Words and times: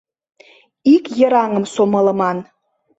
Ик 0.93 1.05
йыраҥым 1.19 1.65
сомылыман. 1.73 2.37